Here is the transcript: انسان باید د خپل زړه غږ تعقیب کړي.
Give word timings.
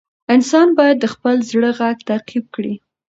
انسان 0.35 0.67
باید 0.77 0.97
د 0.99 1.05
خپل 1.13 1.35
زړه 1.49 1.69
غږ 1.79 1.97
تعقیب 2.09 2.45
کړي. 2.55 2.73